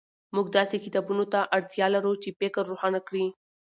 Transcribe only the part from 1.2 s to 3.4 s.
ته اړتیا لرو چې فکر روښانه کړي.